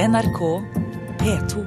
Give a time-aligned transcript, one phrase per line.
[0.00, 0.62] NRK
[1.18, 1.66] P2.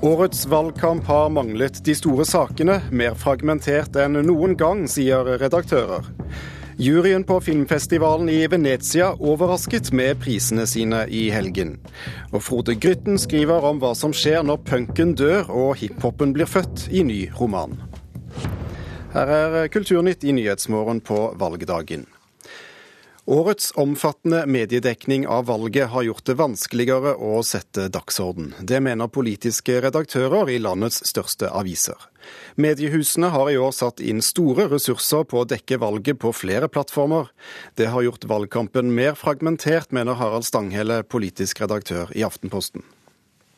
[0.00, 6.15] Årets valgkamp har manglet de store sakene, mer fragmentert enn noen gang, sier redaktører.
[6.78, 11.78] Juryen på filmfestivalen i Venezia overrasket med prisene sine i helgen.
[12.34, 16.90] Og Frode Grytten skriver om hva som skjer når punken dør og hiphopen blir født
[16.92, 17.78] i ny roman.
[19.14, 22.04] Her er Kulturnytt i Nyhetsmorgen på valgdagen.
[23.26, 28.52] Årets omfattende mediedekning av valget har gjort det vanskeligere å sette dagsorden.
[28.62, 31.98] Det mener politiske redaktører i landets største aviser.
[32.54, 37.32] Mediehusene har i år satt inn store ressurser på å dekke valget på flere plattformer.
[37.74, 42.86] Det har gjort valgkampen mer fragmentert, mener Harald Stanghelle, politisk redaktør i Aftenposten.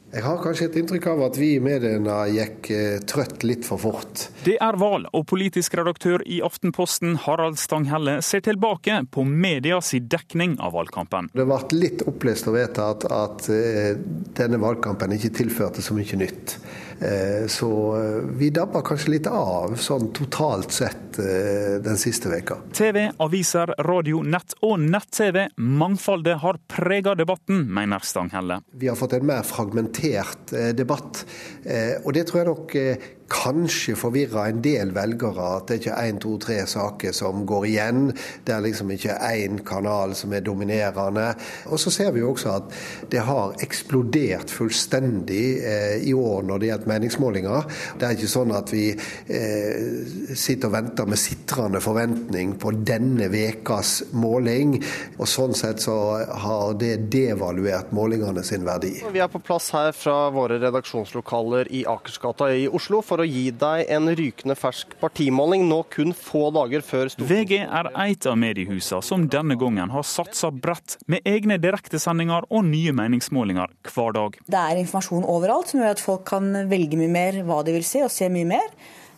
[0.09, 3.77] Jeg har kanskje et inntrykk av at vi i mediene gikk eh, trøtt litt for
[3.83, 4.23] fort.
[4.47, 10.57] Det er Val, og politisk redaktør i Aftenposten Harald Stanghelle ser tilbake på medias dekning
[10.65, 11.29] av valgkampen.
[11.37, 14.01] Det ble litt opplest og vedtatt at eh,
[14.41, 16.57] denne valgkampen ikke tilførte så mye nytt.
[17.01, 17.71] Eh, så
[18.39, 22.61] vi dabba kanskje litt av, sånn totalt sett, den siste veka.
[22.77, 25.49] TV, aviser, radio, nett og nett-TV.
[25.57, 28.61] Mangfoldet har prega debatten, mener Stanghelle.
[28.71, 31.25] Vi har fått en mer fragmentert eh, debatt.
[31.65, 35.47] Eh, og det tror jeg nok eh, kanskje forvirra en del velgere.
[35.59, 38.07] At det ikke er én, to, tre saker som går igjen.
[38.45, 41.31] Det er liksom ikke én kanal som er dominerende.
[41.69, 42.79] Og så ser vi jo også at
[43.13, 45.45] det har eksplodert fullstendig
[46.09, 47.69] i år når det gjelder meningsmålinger.
[47.99, 48.87] Det er ikke sånn at vi
[50.35, 54.79] sitter og venter med sitrende forventning på denne vekas måling.
[55.19, 55.99] Og sånn sett så
[56.45, 58.95] har det devaluert målingene sin verdi.
[59.13, 63.49] Vi er på plass her fra våre redaksjonslokaler i Akersgata i Oslo for å gi
[63.55, 67.49] deg en rykende fersk partimåling nå kun få dager før Stortinget.
[67.49, 72.65] VG er et av mediehusene som denne gangen har satsa bredt, med egne direktesendinger og
[72.69, 74.39] nye meningsmålinger hver dag.
[74.47, 77.87] Det er informasjon overalt som gjør at folk kan velge mye mer hva de vil
[77.87, 78.73] se, og se mye mer.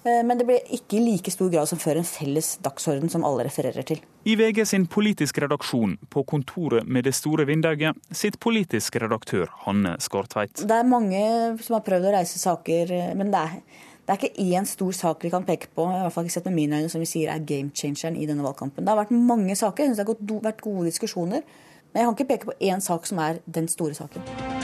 [0.04, 3.24] Eh, men det blir ikke i like stor grad som før en felles dagsorden som
[3.26, 4.00] alle refererer til.
[4.24, 9.96] I VG sin politiske redaksjon på kontoret med det store vinduet sitt politiske redaktør Hanne
[10.00, 10.64] Skartveit.
[10.64, 11.20] Det er mange
[11.60, 14.90] som har prøvd å reise saker, eh, men det er, det er ikke én stor
[14.90, 17.06] sak vi kan peke på i hvert fall ikke sett med mine øyne, som vi
[17.06, 18.82] sier er game changeren i denne valgkampen.
[18.82, 21.46] Det har vært mange saker, jeg synes det har vært gode diskusjoner.
[21.92, 24.59] Men jeg kan ikke peke på én sak som er den store saken.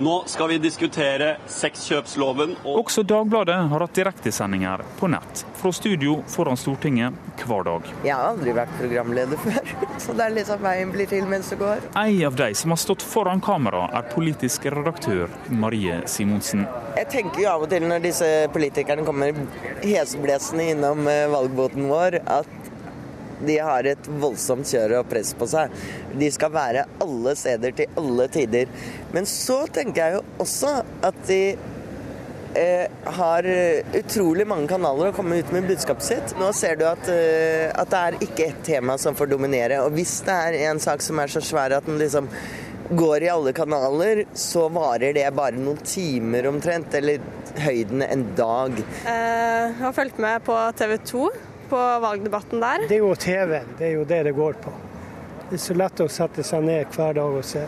[0.00, 6.14] Nå skal vi diskutere sexkjøpsloven og Også Dagbladet har hatt direktesendinger på nett fra studio
[6.32, 7.90] foran Stortinget hver dag.
[8.04, 9.60] Jeg har aldri vært programleder før,
[10.02, 11.84] så det er litt sånn veien blir til mens det går.
[12.00, 16.64] En av de som har stått foran kamera, er politisk redaktør Marie Simonsen.
[16.96, 19.36] Jeg tenker jo av og til når disse politikerne kommer
[19.84, 22.69] heseblesende innom valgboten valgbåten vår, at
[23.46, 25.74] de har et voldsomt kjør og press på seg.
[26.20, 28.70] De skal være alle steder til alle tider.
[29.14, 30.72] Men så tenker jeg jo også
[31.06, 31.42] at de
[32.60, 32.86] eh,
[33.18, 33.50] har
[34.00, 36.34] utrolig mange kanaler å komme ut med budskapet sitt.
[36.40, 39.82] Nå ser du at, eh, at det er ikke ett tema som får dominere.
[39.84, 42.30] Og hvis det er en sak som er så svær at den liksom
[42.90, 47.22] går i alle kanaler, så varer det bare noen timer omtrent, eller
[47.62, 48.80] høyden en dag.
[49.04, 51.28] Eh, jeg har fulgt med på TV 2
[51.70, 52.86] på valgdebatten der?
[52.90, 54.74] Det er jo TV, det er jo det det går på.
[55.50, 57.64] Det er så lett å sette seg ned hver dag og se.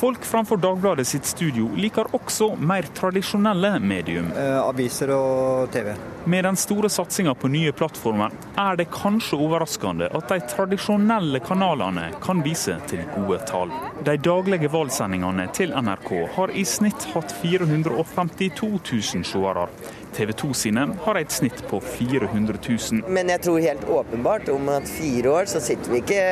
[0.00, 4.32] Folk framfor Dagbladet sitt studio liker også mer tradisjonelle medium.
[4.36, 5.94] Eh, aviser og TV.
[6.24, 12.10] Med den store satsinga på nye plattformer er det kanskje overraskende at de tradisjonelle kanalene
[12.20, 13.72] kan vise til gode tall.
[14.04, 19.66] De daglige valgsendingene til NRK har i snitt hatt 452 000 seere.
[20.12, 23.02] TV 2 sine har et snitt på 400 000.
[23.08, 26.24] Men jeg tror helt åpenbart om at fire år så sitter vi ikke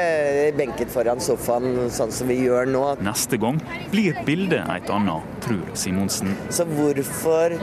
[0.58, 2.84] benket foran sofaen sånn som vi gjør nå.
[3.06, 3.60] Neste gang
[3.92, 6.34] blir bildet et annet, tror Simonsen.
[6.50, 7.54] Så hvorfor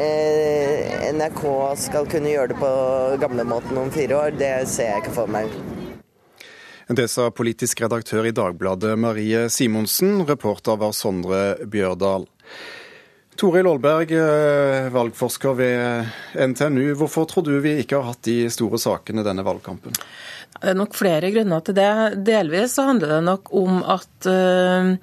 [0.00, 1.44] eh, NRK
[1.86, 2.74] skal kunne gjøre det på
[3.22, 5.52] gamlemåten om fire år, det ser jeg ikke for meg.
[6.84, 10.18] Det sa politisk redaktør i Dagbladet Marie Simonsen.
[10.28, 12.26] Reporter var Sondre Bjørdal.
[13.40, 16.94] Toril Aalberg, eh, valgforsker ved NTNU.
[16.94, 19.96] Hvorfor tror du vi ikke har hatt de store sakene denne valgkampen?
[20.60, 21.92] Det er nok flere grunner til det.
[22.26, 24.94] Delvis så handler det nok om at eh,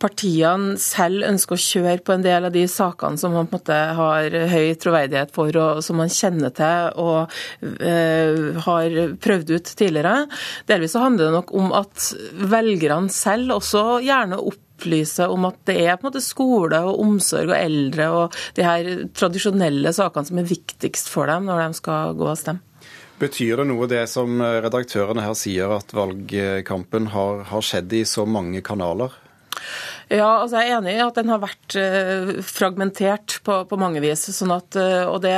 [0.00, 3.60] partiene selv ønsker å kjøre på en del av de sakene som man på en
[3.60, 7.32] måte har høy troverdighet for, og som man kjenner til og
[7.62, 10.26] uh, har prøvd ut tidligere.
[10.68, 12.08] Delvis så handler det nok om at
[12.52, 17.50] velgerne selv også gjerne opp om at det er på en måte skole og omsorg
[17.50, 22.14] og eldre og de her tradisjonelle sakene som er viktigst for dem når de skal
[22.14, 22.67] gå og stemme.
[23.18, 28.22] Betyr det noe det som redaktørene her sier, at valgkampen har, har skjedd i så
[28.28, 29.16] mange kanaler?
[30.08, 34.00] Ja, altså Jeg er enig i at den har vært uh, fragmentert på, på, mange
[34.00, 34.24] vis.
[34.32, 35.34] sånn at, uh, og det,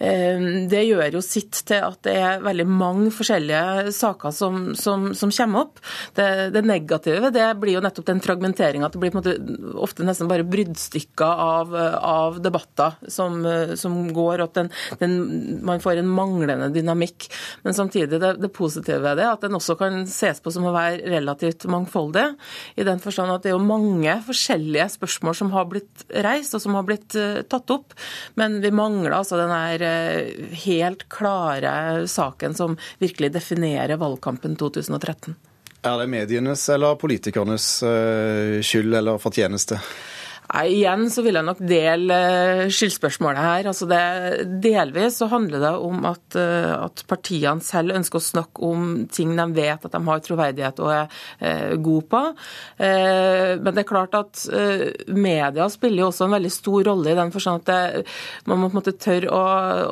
[0.00, 5.10] uh, det, gjør jo sitt til at det er veldig mange forskjellige saker som, som,
[5.16, 5.82] som kommer opp.
[6.16, 8.88] Det, det, negative det blir jo nettopp den fragmenteringa.
[8.88, 13.44] At det blir på en måte ofte nesten bare bruddstykker av, av debatter som,
[13.76, 14.72] som, går, og at den,
[15.02, 15.18] den,
[15.68, 17.28] man får en manglende dynamikk.
[17.68, 20.74] Men samtidig det, det positive ved det at den også kan ses på som å
[20.74, 22.30] være relativt mangfoldig.
[22.80, 26.62] i den forstand at det er jo mange forskjellige spørsmål som har blitt reist og
[26.62, 27.96] som har blitt uh, tatt opp.
[28.38, 35.34] Men vi mangler altså den her uh, helt klare saken som virkelig definerer valgkampen 2013.
[35.82, 39.80] Er det medienes eller politikernes uh, skyld eller fortjeneste?
[40.50, 43.68] Nei, Igjen så vil jeg nok dele eh, skyldspørsmålet her.
[43.70, 44.00] Altså det,
[44.64, 49.36] delvis så handler det om at, eh, at, partiene selv ønsker å snakke om ting
[49.38, 52.22] de vet at de har troverdighet og er eh, gode på.
[52.82, 57.14] Eh, men det er klart at eh, media spiller jo også en veldig stor rolle
[57.14, 58.04] i den forstand at det,
[58.50, 59.42] man må på en måte tørre å,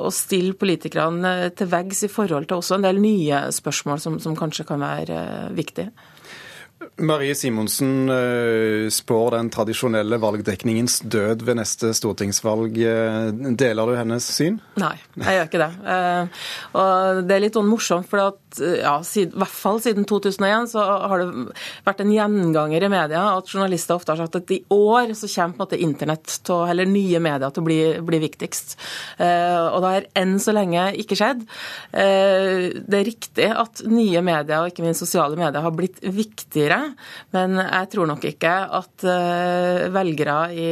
[0.08, 4.18] å, stille politikerne eh, til veggs i forhold til også en del nye spørsmål som,
[4.22, 5.22] som kanskje kan være
[5.54, 5.92] viktige.
[6.98, 12.78] Marie Simonsen eh, spår den tradisjonelle valgdekningens død ved neste stortingsvalg.
[12.78, 14.60] Eh, deler du hennes syn?
[14.78, 15.70] Nei, jeg gjør ikke det.
[15.94, 16.44] Eh,
[16.78, 20.84] og det er litt sånn morsomt, for at, ja, i hvert fall siden 2001 så
[21.10, 21.54] har det
[21.86, 25.64] vært en gjenganger i media at journalister ofte har sagt at i år så kommer
[25.64, 28.76] måte internett til, eller nye medier til å bli, bli viktigst.
[29.18, 31.44] Og det har enn så lenge ikke skjedd.
[31.92, 36.80] Det er riktig at nye medier, og ikke minst sosiale medier, har blitt viktigere.
[37.34, 40.68] Men jeg tror nok ikke at eh, velgere i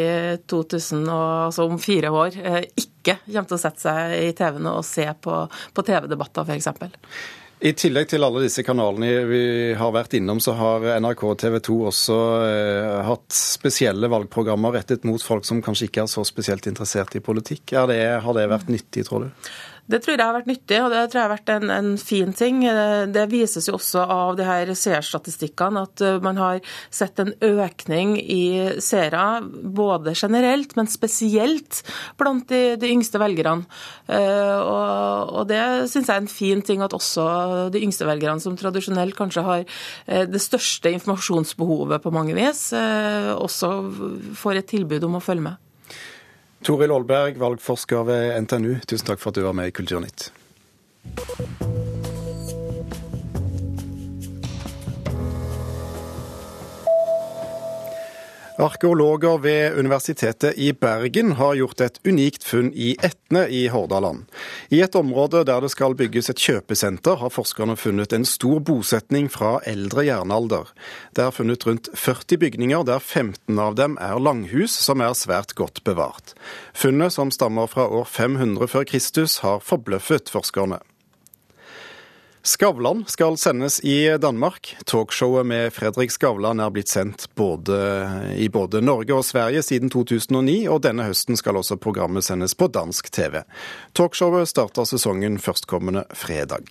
[0.49, 4.70] 2000, og, altså om fire år eh, ikke kommer til å sette seg i TV-en
[4.72, 7.45] og se på, på TV-debatter, f.eks.
[7.56, 9.44] I tillegg til alle disse kanalene vi
[9.81, 15.06] har vært innom, så har NRK og TV 2 også eh, hatt spesielle valgprogrammer rettet
[15.08, 17.73] mot folk som kanskje ikke er så spesielt interessert i politikk.
[17.88, 19.49] Det, har det vært nyttig, tror du?
[19.87, 22.33] Det tror jeg har vært nyttig, og det tror jeg har vært en, en fin
[22.35, 22.62] ting.
[23.15, 26.59] Det vises jo også av de her seerstatistikkene at uh, man har
[26.91, 31.85] sett en økning i seere, både generelt, men spesielt
[32.19, 33.69] blant de, de yngste velgerne.
[34.11, 35.62] Uh, og, og det
[35.93, 37.27] syns jeg er en fin ting at også
[37.75, 42.69] de yngste velgerne, som tradisjonelt kanskje har uh, det største informasjonsbehovet på mange vis,
[43.37, 43.71] også
[44.37, 45.66] får et tilbud om å følge med.
[46.67, 50.33] Toril Aalberg, valgforsker ved NTNU, tusen takk for at du var med i Kulturnytt.
[58.56, 64.23] Arkeologer ved Universitetet i Bergen har gjort et unikt funn i Etne i Hordaland.
[64.73, 69.29] I et område der det skal bygges et kjøpesenter, har forskerne funnet en stor bosetning
[69.29, 70.73] fra eldre jernalder.
[71.12, 75.53] Det er funnet rundt 40 bygninger, der 15 av dem er langhus som er svært
[75.55, 76.32] godt bevart.
[76.73, 80.81] Funnet, som stammer fra år 500 før Kristus, har forbløffet forskerne.
[82.46, 84.76] Skavlan skal sendes i Danmark.
[84.84, 87.78] Talkshowet med Fredrik Skavlan er blitt sendt både,
[88.38, 92.69] i både Norge og Sverige siden 2009, og denne høsten skal også programmet sendes på
[92.70, 93.41] dansk TV.
[93.98, 96.70] Talkshowet starter sesongen førstkommende fredag.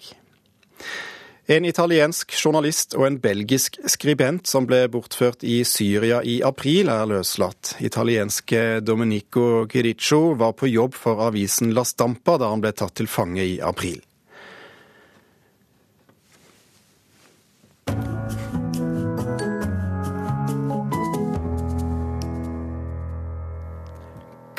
[1.52, 7.04] En italiensk journalist og en belgisk skribent som ble bortført i Syria i april, er
[7.18, 7.76] løslatt.
[7.84, 13.12] Italienske Domenico Chiriccio var på jobb for avisen La Stampa da han ble tatt til
[13.12, 14.00] fange i april.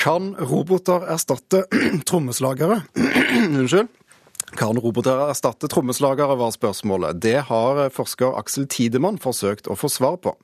[0.07, 1.65] Kan roboter erstatte
[2.07, 2.83] trommeslagere?
[3.59, 3.89] Unnskyld.
[4.55, 7.19] Kan roboter erstatte trommeslagere, var spørsmålet.
[7.19, 10.37] Det har forsker Aksel Tidemann forsøkt å få svar på.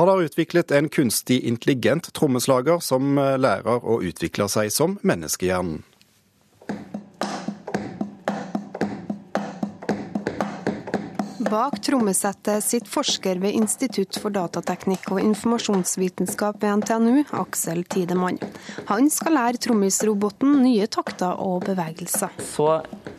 [0.00, 5.82] Han har utviklet en kunstig intelligent trommeslager som lærer å utvikle seg som menneskehjernen.
[11.52, 18.38] Bak trommesettet sitter forsker ved Institutt for datateknikk og informasjonsvitenskap ved NTNU, Aksel Tidemann.
[18.88, 22.32] Han skal lære trommisroboten nye takter og bevegelser.
[22.54, 22.70] Så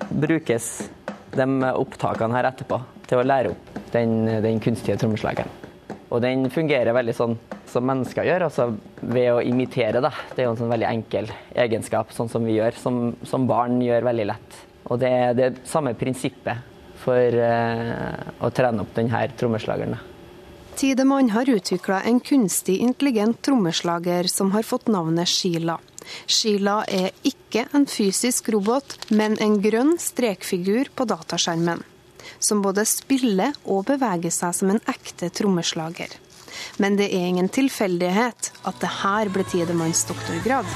[0.10, 0.72] brukes
[1.38, 5.54] de opptakene her etterpå til å lære opp den, den kunstige trommeslageren.
[6.10, 7.38] Og den fungerer veldig sånn
[7.70, 8.70] som mennesker gjør, altså
[9.13, 10.02] ved å imitere.
[10.02, 10.10] Da.
[10.34, 11.30] Det er jo en sånn veldig enkel
[11.68, 14.62] egenskap, sånn som vi gjør, som, som barn gjør veldig lett.
[14.90, 16.73] Og det er det samme prinsippet
[17.03, 20.00] for uh, å trene opp denne trommeslageren.
[20.75, 25.77] Tidemann har utvikla en kunstig intelligent trommeslager som har fått navnet Sheila.
[26.25, 31.83] Sheila er ikke en fysisk robot, men en grønn strekfigur på dataskjermen.
[32.39, 36.10] Som både spiller og beveger seg som en ekte trommeslager.
[36.81, 40.69] Men det er ingen tilfeldighet at det her ble Tidemanns doktorgrad.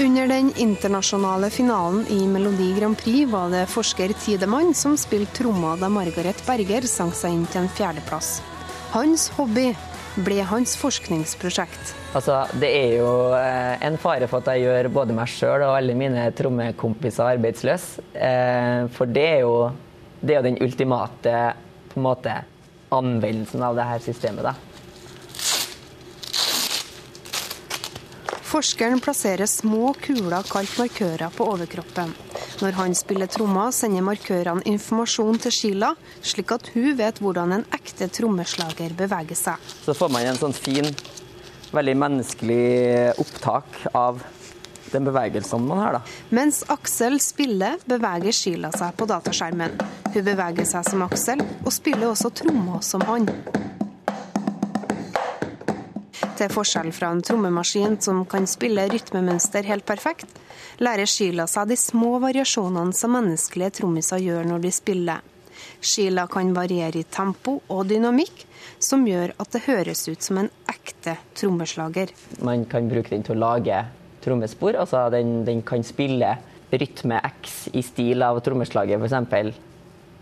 [0.00, 5.76] Under den internasjonale finalen i Melodi Grand Prix var det forsker Tidemann som spilte tromma
[5.78, 8.40] da Margaret Berger sang seg inn til en fjerdeplass.
[8.90, 9.68] Hans hobby
[10.26, 11.94] ble hans forskningsprosjekt.
[12.10, 13.08] Altså, det er jo
[13.38, 18.02] eh, en fare for at jeg gjør både meg sjøl og alle mine trommekompiser arbeidsløse.
[18.18, 19.70] Eh, for det er, jo,
[20.18, 21.38] det er jo den ultimate
[21.94, 22.40] måte,
[22.94, 24.50] anvendelsen av det her systemet.
[24.50, 24.73] da.
[28.54, 32.12] Forskeren plasserer små kuler kalt markører på overkroppen.
[32.62, 35.88] Når han spiller trommer, sender markørene informasjon til Sheila,
[36.22, 39.58] slik at hun vet hvordan en ekte trommeslager beveger seg.
[39.82, 40.86] Så får man en sånn fin,
[41.74, 44.22] veldig menneskelig opptak av
[44.92, 45.98] den bevegelsen man har.
[45.98, 46.16] da.
[46.30, 49.74] Mens Aksel spiller, beveger Sheila seg på dataskjermen.
[50.14, 53.26] Hun beveger seg som Aksel, og spiller også trommer som han.
[56.34, 60.32] Til forskjell fra en trommemaskin som kan spille rytmemønster helt perfekt,
[60.82, 65.20] lærer Sheila seg de små variasjonene som menneskelige trommiser gjør når de spiller.
[65.78, 68.42] Sheila kan variere i tempo og dynamikk,
[68.82, 72.10] som gjør at det høres ut som en ekte trommeslager.
[72.42, 73.84] Man kan bruke den til å lage
[74.24, 74.74] trommespor.
[74.74, 76.34] altså Den, den kan spille
[76.74, 79.54] rytme X i stil av trommeslaget, f.eks.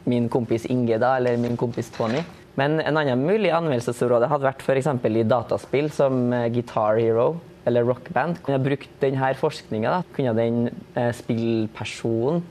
[0.05, 2.21] min kompis Inge da, eller min kompis Tony.
[2.61, 4.91] Men en annen mulig anvendelsesområde hadde vært f.eks.
[5.09, 8.43] i dataspill som eh, Guitar Hero eller Rock Band.
[8.43, 10.59] Kunne jeg brukt denne forskninga, kunne den
[10.99, 12.43] eh, spillpersonen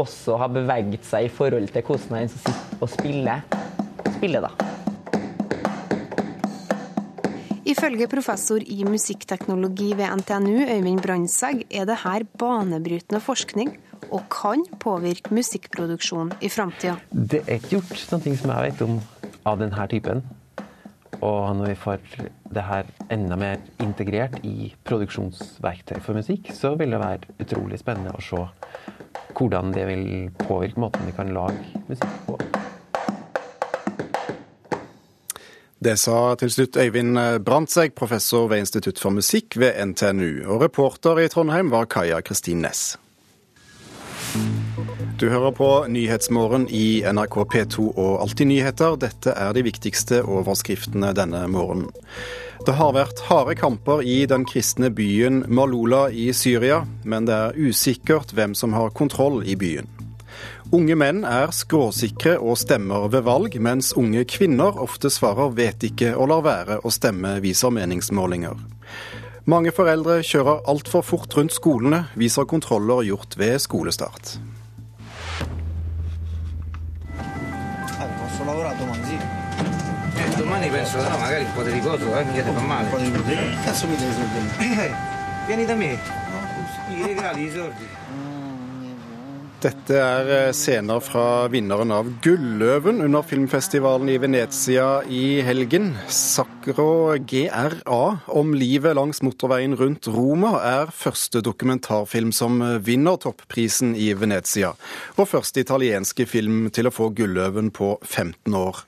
[0.00, 3.46] også ha beveget seg i forhold til hvordan han som sitter og spiller,
[4.16, 4.48] spiller.
[4.48, 4.70] da.
[7.70, 13.76] Ifølge professor i musikkteknologi ved NTNU, Øyvind Brandsegg, er det her banebrytende forskning
[14.08, 16.96] og kan påvirke musikkproduksjon i framtida.
[17.12, 19.00] Det er ikke gjort noe som jeg vet om
[19.46, 20.22] av denne typen.
[21.20, 21.98] Og når vi får
[22.54, 28.16] det her enda mer integrert i produksjonsverktøy for musikk, så vil det være utrolig spennende
[28.16, 28.46] å se
[29.36, 30.06] hvordan det vil
[30.40, 32.38] påvirke måten vi kan lage musikk på.
[35.80, 40.44] Det sa til slutt Øyvind Brandtzæg, professor ved Institutt for musikk ved NTNU.
[40.44, 42.98] Og reporter i Trondheim var Kaja Kristin Næss.
[45.20, 48.94] Du hører på Nyhetsmorgen i NRK P2 og Alltid nyheter.
[48.96, 51.90] Dette er de viktigste overskriftene denne morgenen.
[52.64, 57.58] Det har vært harde kamper i den kristne byen Malula i Syria, men det er
[57.60, 59.88] usikkert hvem som har kontroll i byen.
[60.72, 66.16] Unge menn er skråsikre og stemmer ved valg, mens unge kvinner ofte svarer 'vet ikke'
[66.16, 68.56] og lar være å stemme, viser meningsmålinger.
[69.50, 74.36] Mange foreldre kjører altfor fort rundt skolene, viser kontroller gjort ved skolestart.
[85.48, 85.90] vieni da me.
[86.94, 87.90] I regali, i soldi.
[89.60, 95.90] Dette er eh, scener fra vinneren av Gulløven under filmfestivalen i Venezia i helgen.
[96.08, 97.98] Sacro GRA
[98.32, 104.72] om livet langs motorveien rundt Roma er første dokumentarfilm som vinner topprisen i Venezia,
[105.20, 108.80] og første italienske film til å få Gulløven på 15 år.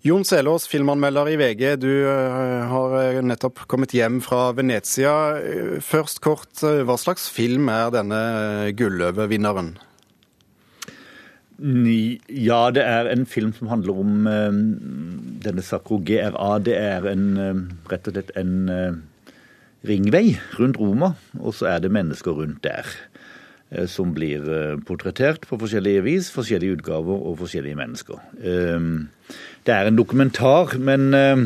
[0.00, 1.62] Jon Selås, filmanmelder i VG.
[1.76, 5.12] Du eh, har eh, nettopp kommet hjem fra Venezia.
[5.36, 8.20] Eh, først kort, hva slags film er denne
[8.78, 9.74] Gulløve-vinneren?
[11.60, 14.24] Ja, det er en film som handler om
[15.44, 16.54] denne Sacro GRA.
[16.64, 17.26] Det er en,
[17.92, 19.02] rett og slett en
[19.84, 22.88] ringvei rundt Roma, og så er det mennesker rundt der.
[23.86, 24.42] Som blir
[24.82, 28.18] portrettert på forskjellige vis, forskjellige utgaver og forskjellige mennesker.
[29.66, 31.42] Det er en dokumentar, men eh,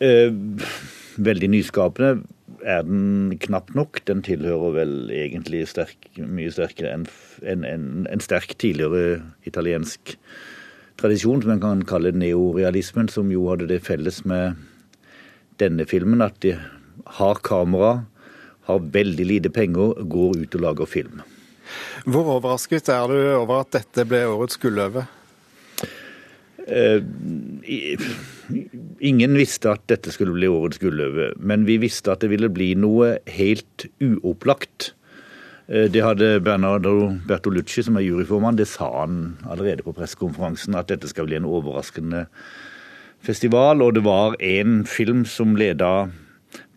[0.00, 0.32] eh,
[1.16, 2.10] veldig nyskapende
[2.64, 4.00] er den knapt nok.
[4.08, 7.06] Den tilhører vel egentlig sterk, mye sterkere enn
[7.42, 10.16] en, en, en, sterk tidligere italiensk
[10.96, 14.56] tradisjon, som en kan kalle neorealismen, som jo hadde det felles med
[15.60, 16.56] denne filmen, at de
[17.20, 18.06] har kamera,
[18.66, 21.22] har veldig lite penger, går ut og lager film.
[22.06, 25.06] Hvor overrasket er du over at dette ble årets gulløve?
[26.66, 27.02] Eh,
[29.06, 32.72] ingen visste at dette skulle bli årets gulløve, men vi visste at det ville bli
[32.78, 34.92] noe helt uopplagt.
[35.68, 40.90] Eh, det hadde Bernardo Bertolucci, som er juryformann, det sa han allerede på pressekonferansen, at
[40.90, 42.26] dette skal bli en overraskende
[43.22, 43.82] festival.
[43.82, 46.08] Og det var én film som leda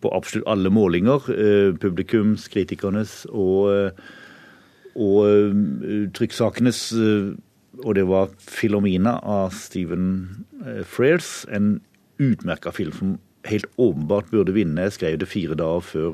[0.00, 1.28] på absolutt alle målinger.
[1.30, 3.90] Eh, publikums, kritikernes og, eh,
[4.94, 6.92] og trykksakenes.
[7.84, 10.44] Og det var 'Filomena' av Stephen
[10.84, 11.46] Frears.
[11.48, 11.80] En
[12.18, 14.82] utmerka film som helt åpenbart burde vinne.
[14.82, 16.10] Jeg skrev det fire dager før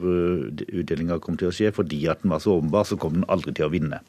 [0.72, 1.72] utdelinga kom til å skje.
[1.72, 4.00] Fordi at den var så åpenbar, så kom den aldri til å vinne.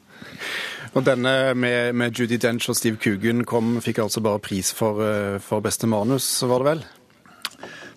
[0.94, 5.38] Og denne med, med Judy Dench og Steve Coogan kom, fikk altså bare pris for,
[5.38, 6.84] for beste manus, var det vel?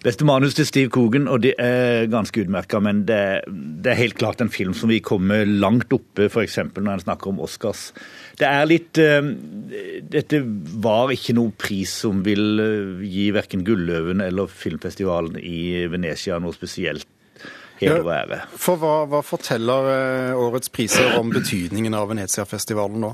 [0.02, 2.80] Beste manus til Steve Coogan, og det er ganske utmerka.
[2.82, 6.58] Men det, det, er helt klart en film som vil komme langt oppe, f.eks.
[6.74, 7.92] når en snakker om Oscars.
[8.40, 9.22] Det er litt uh,
[10.10, 10.40] Dette
[10.82, 16.58] var ikke noe pris som vil uh, gi verken Gulløven eller filmfestivalen i Venezia noe
[16.58, 17.06] spesielt
[17.78, 18.40] heder og ære.
[18.58, 19.92] For hva, hva forteller
[20.34, 23.14] uh, årets priser om betydningen av Venezia-festivalen nå?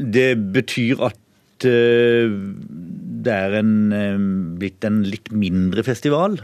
[0.00, 1.20] Det betyr at
[3.22, 3.72] det er en,
[4.58, 6.38] blitt en litt mindre festival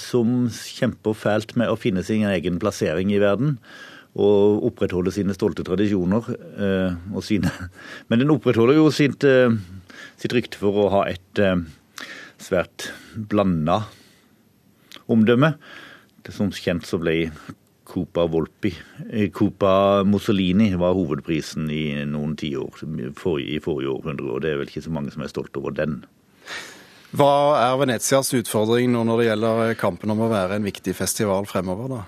[0.00, 3.58] som kjemper fælt med å finne sin egen plassering i verden
[4.14, 6.28] og opprettholde sine stolte tradisjoner.
[6.54, 7.50] Eh, og sine.
[8.08, 9.50] Men den opprettholder jo sitt, eh,
[10.20, 11.58] sitt rykte for å ha et eh,
[12.38, 13.82] svært blanda
[15.10, 15.54] omdømme.
[16.24, 17.28] Det Som kjent så ble
[17.84, 18.70] Copa Volpi
[19.36, 24.86] Copa Mussolini var hovedprisen i noen tiår i forrige århundre, og det er vel ikke
[24.86, 25.98] så mange som er stolt over den.
[27.14, 27.32] Hva
[27.62, 31.92] er Venetias utfordring nå når det gjelder kampen om å være en viktig festival fremover,
[31.92, 32.02] da?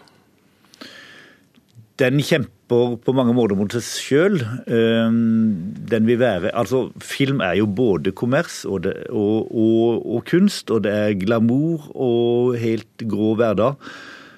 [2.01, 4.41] den kjemper på mange måter mot seg sjøl.
[4.67, 10.71] Ehm, den vil være Altså, film er jo både kommers og, og, og, og, kunst,
[10.71, 13.81] og det er glamour og helt grå hverdag.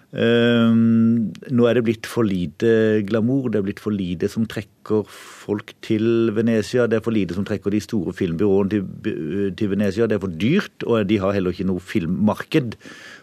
[0.09, 5.05] Um, nå er det blitt for lite glamour, det er blitt for lite som trekker
[5.09, 6.87] folk til Venezia.
[6.89, 10.09] Det er for lite som trekker de store filmbyråene til, til Venezia.
[10.09, 12.79] Det er for dyrt, og de har heller ikke noe filmmarked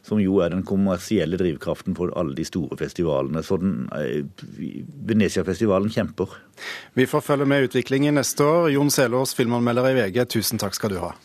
[0.05, 3.41] som jo er den kommersielle drivkraften for alle de store festivalene.
[3.41, 3.57] Så
[3.97, 4.21] eh,
[5.09, 6.37] Venezia-festivalen kjemper.
[6.93, 8.69] Vi får følge med utviklingen neste år.
[8.77, 11.15] Jon Selås, filmanmelder i VG, tusen takk skal du ha.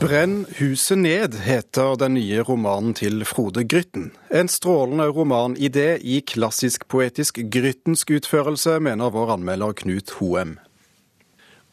[0.00, 4.06] Brenn huset ned heter den nye romanen til Frode Grytten.
[4.32, 10.54] En strålende romanidé i klassisk-poetisk gryttensk utførelse, mener vår anmelder Knut Hoem.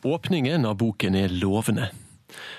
[0.04, 1.88] Åpningen av boken er lovende.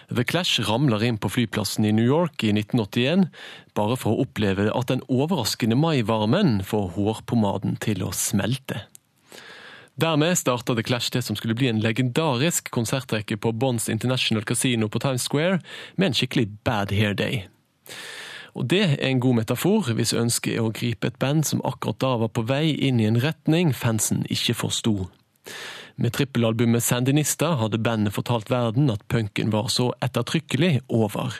[0.09, 3.29] The Clash ramler inn på flyplassen i New York i 1981,
[3.77, 8.87] bare for å oppleve at den overraskende maivarmen får hårpomaden til å smelte.
[9.99, 14.89] Dermed starta The Clash det som skulle bli en legendarisk konsertrekke på Bonds International Casino
[14.89, 15.59] på Times Square,
[15.97, 17.49] med en skikkelig bad hair day.
[18.55, 21.99] Og Det er en god metafor hvis ønsket er å gripe et band som akkurat
[21.99, 25.09] da var på vei inn i en retning fansen ikke forsto.
[25.97, 31.35] Med trippelalbumet Sandinista hadde bandet fortalt verden at punken var så ettertrykkelig over.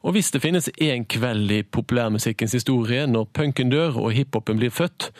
[0.00, 4.72] Og hvis det finnes én kveld i populærmusikkens historie når punken dør og hiphopen blir
[4.72, 5.10] født,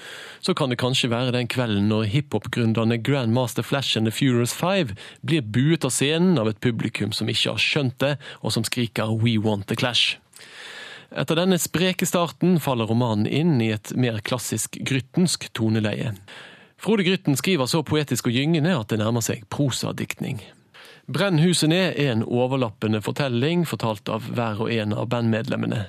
[0.40, 4.96] så kan det kanskje være den kvelden når hiphopgründerne Grandmaster Flash and The Furious Five
[5.20, 9.12] blir buet av scenen av et publikum som ikke har skjønt det, og som skriker
[9.12, 10.16] We want the clash.
[11.10, 16.14] Etter denne spreke starten faller romanen inn i et mer klassisk gryttensk toneleie.
[16.80, 20.40] Frode Grytten skriver så poetisk og gyngende at det nærmer seg prosadiktning.
[21.10, 25.80] Brenn huset ned er en overlappende fortelling fortalt av hver og en av bandmedlemmene.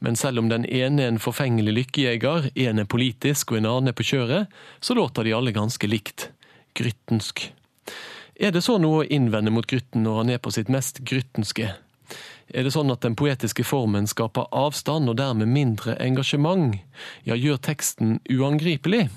[0.00, 3.92] Men selv om den ene er en forfengelig lykkejeger, en er politisk og en annen
[3.92, 6.30] er på kjøret, så låter de alle ganske likt.
[6.80, 7.44] Gryttensk.
[8.40, 11.68] Er det så noe å innvende mot Grytten når han er på sitt mest gryttenske?
[12.48, 16.80] Er det sånn at den poetiske formen skaper avstand og dermed mindre engasjement?
[17.28, 19.10] Ja, gjør teksten uangripelig?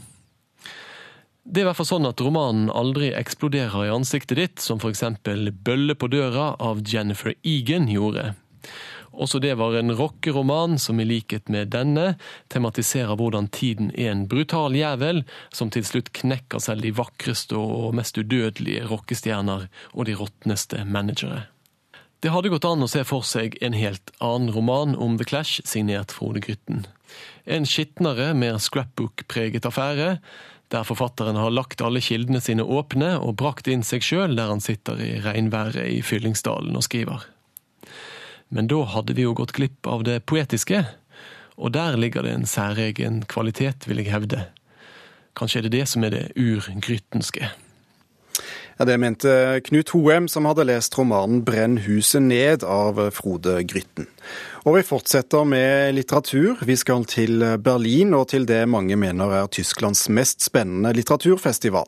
[1.47, 5.47] Det er i hvert fall sånn at romanen aldri eksploderer i ansiktet ditt, som eksempel
[5.55, 8.33] Bølle på døra av Jennifer Egan gjorde.
[9.15, 12.17] Også det var en rockeroman som i likhet med denne
[12.53, 15.23] tematiserer hvordan tiden er en brutal jævel
[15.55, 21.47] som til slutt knekker selv de vakreste og mest udødelige rockestjerner og de råtneste managere.
[22.19, 25.63] Det hadde gått an å se for seg en helt annen roman om The Clash,
[25.63, 26.83] signert Frode Grytten.
[27.47, 30.17] En skitnere, mer scrapbook-preget affære,
[30.73, 34.63] der forfatteren har lagt alle kildene sine åpne og brakt inn seg sjøl der han
[34.63, 37.23] sitter i regnværet i Fyllingsdalen og skriver.
[38.49, 40.83] Men da hadde vi jo gått glipp av det poetiske,
[41.57, 44.43] og der ligger det en særegen kvalitet, vil jeg hevde.
[45.37, 47.49] Kanskje er det det som er det urgryttenske.
[48.77, 54.05] Ja, Det mente Knut Hoem, som hadde lest romanen 'Brenn huset ned' av Frode Grytten.
[54.65, 56.57] Og vi fortsetter med litteratur.
[56.61, 61.87] Vi skal til Berlin og til det mange mener er Tysklands mest spennende litteraturfestival.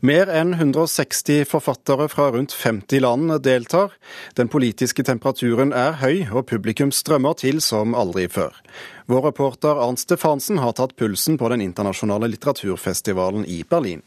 [0.00, 3.90] Mer enn 160 forfattere fra rundt 50 land deltar.
[4.36, 8.52] Den politiske temperaturen er høy, og publikum strømmer til som aldri før.
[9.08, 14.02] Vår reporter Arnt Stefansen har tatt pulsen på den internasjonale litteraturfestivalen i Berlin.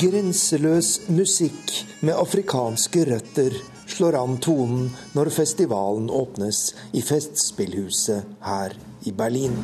[0.00, 3.52] Grenseløs musikk med afrikanske røtter
[3.90, 6.60] slår an tonen når festivalen åpnes
[6.96, 8.72] i Festspillhuset her
[9.04, 9.58] i Berlin.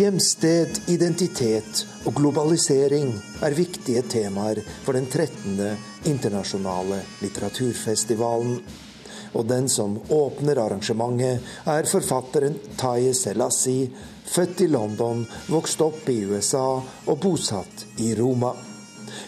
[0.00, 5.62] Hjemsted, identitet og globalisering er viktige temaer for den 13.
[6.10, 8.58] internasjonale litteraturfestivalen.
[9.38, 13.92] Og den som åpner arrangementet, er forfatteren Taye Selassie,
[14.30, 18.54] født i London, vokst opp i USA og bosatt i Roma.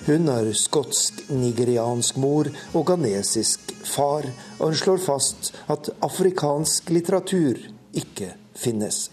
[0.07, 7.59] Hun har skotsk-nigeriansk mor og ghanesisk far, og hun slår fast at afrikansk litteratur
[7.97, 9.11] ikke finnes.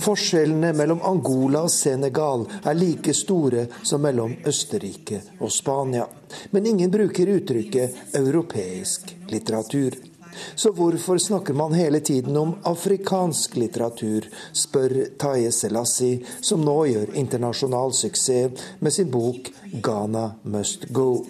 [0.00, 6.06] Forskjellene mellom Angola og Senegal er like store som mellom Østerrike og Spania.
[6.50, 10.07] Men ingen bruker uttrykket europeisk litteratur.
[10.54, 17.14] Så hvorfor snakker man hele tiden om afrikansk litteratur, spør Taye Selassie, som nå gjør
[17.18, 21.24] internasjonal suksess med sin bok 'Ghana Must Go'.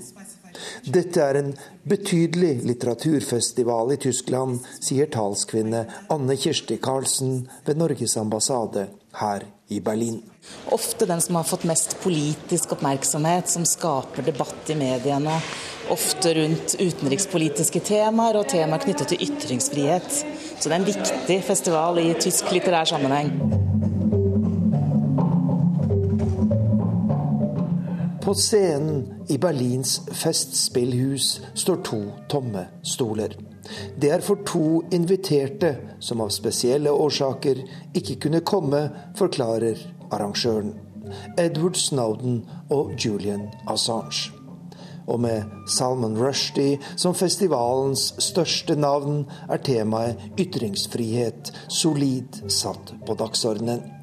[0.85, 1.53] Dette er en
[1.89, 8.89] betydelig litteraturfestival i Tyskland, sier talskvinne Anne Kirsti Karlsen ved Norges ambassade
[9.21, 10.23] her i Berlin.
[10.71, 15.41] Ofte den som har fått mest politisk oppmerksomhet, som skaper debatt i mediene.
[15.91, 20.09] Ofte rundt utenrikspolitiske temaer og temaer knyttet til ytringsfrihet.
[20.59, 23.33] Så det er en viktig festival i tysk litterær sammenheng.
[28.25, 33.48] På scenen i Berlins festspillhus står to tomme stoler.
[33.97, 37.63] Det er for to inviterte som av spesielle årsaker
[37.99, 40.75] ikke kunne komme, forklarer arrangøren.
[41.39, 44.33] Edward Snowden og Julian Assange.
[45.09, 53.98] Og med Salman Rushdie som festivalens største navn, er temaet ytringsfrihet solid satt på dagsordenen.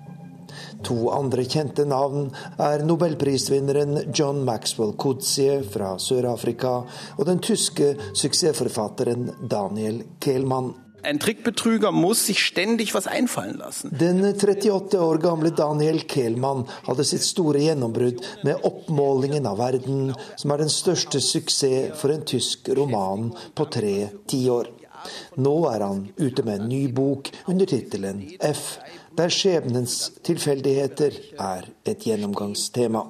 [0.86, 2.28] To andre kjente navn
[2.62, 6.76] er nobelprisvinneren John Maxwell Kutzie fra Sør-Afrika
[7.18, 10.76] og den tyske suksessforfatteren Daniel Kehlmann.
[11.06, 13.92] En trickbetrüger muss sich ständig was einfallen lassen.
[14.00, 20.52] Den 38 år gamle Daniel Kehlmann hadde sitt store gjennombrudd med 'Oppmålingen av verden', som
[20.52, 24.70] er den største suksess for en tysk roman på tre tiår.
[25.38, 28.78] Nå er han ute med en ny bok under tittelen F,
[29.18, 33.06] der skjebnens tilfeldigheter er et gjennomgangstema.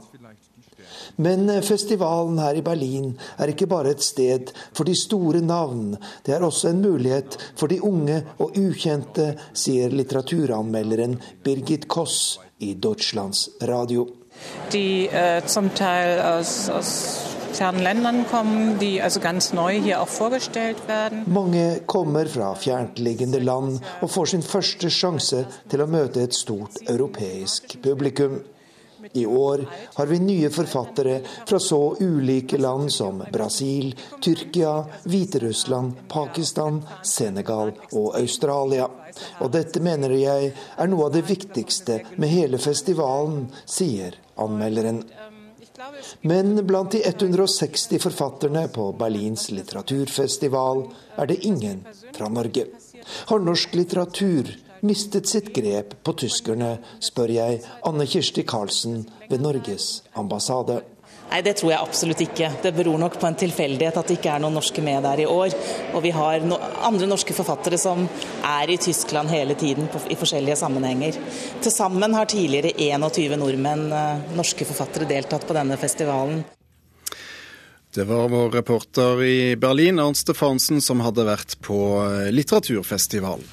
[1.15, 5.95] Men festivalen her i Berlin er ikke bare et sted for de store navn.
[6.25, 12.73] Det er også en mulighet for de unge og ukjente, sier litteraturanmelderen Birgit Koss i
[12.73, 14.07] Deutschlands Radio.
[14.71, 20.87] De uh, som Teil aus fernen Ländern kommen, die also ganz neu hier auch vorgestellt
[20.87, 21.23] werden.
[21.27, 26.81] Mange kommer fra fjerntliggende land og får sin første sjanse til å møte et stort
[26.89, 28.41] europeisk publikum.
[29.13, 29.61] I år
[29.93, 38.15] har vi nye forfattere fra så ulike land som Brasil, Tyrkia, Hviterussland, Pakistan, Senegal og
[38.17, 38.89] Australia.
[39.39, 45.03] Og dette mener jeg er noe av det viktigste med hele festivalen, sier anmelderen.
[46.21, 50.85] Men blant de 160 forfatterne på Berlins litteraturfestival
[51.17, 51.83] er det ingen
[52.15, 52.67] fra Norge.
[53.29, 54.49] Har norsk litteratur
[54.85, 60.81] mistet sitt grep på tyskerne, spør jeg Anne Kirsti Karlsen ved Norges ambassade.
[61.29, 62.51] Nei, Det tror jeg absolutt ikke.
[62.63, 65.27] Det beror nok på en tilfeldighet at det ikke er noen norske med der i
[65.29, 65.55] år.
[65.93, 68.05] Og vi har no andre norske forfattere som
[68.45, 71.17] er i Tyskland hele tiden på, i forskjellige sammenhenger.
[71.61, 76.43] Til sammen har tidligere 21 nordmenn, uh, norske forfattere, deltatt på denne festivalen.
[77.95, 81.77] Det var vår reporter i Berlin, Ernst Stefansen, som hadde vært på
[82.35, 83.47] litteraturfestivalen.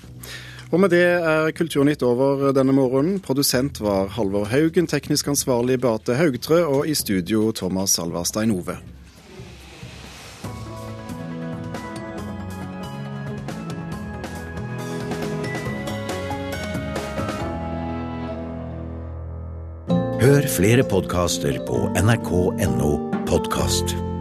[0.73, 3.19] Og med det er Kulturnytt over denne morgenen.
[3.21, 8.79] Produsent var Halvor Haugen, teknisk ansvarlig Beate Haugtrø, og i studio Thomas Alverstein Ove.
[20.23, 22.95] Hør flere podkaster på nrk.no
[23.27, 24.12] podkast.